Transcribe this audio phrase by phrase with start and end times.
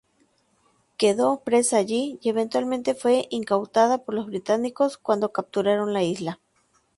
[0.97, 6.39] Q"uedó presa allí y eventualmente fue incautada por los británicos cuando capturaron la isla.